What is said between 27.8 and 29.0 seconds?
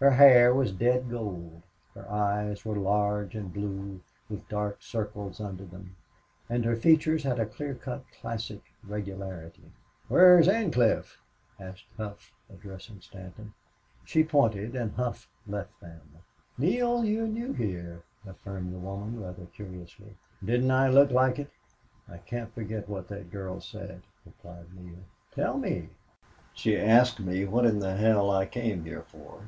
hell I came